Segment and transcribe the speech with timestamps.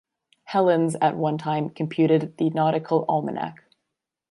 [0.45, 3.63] Hellins at one time computed the "Nautical Almanac".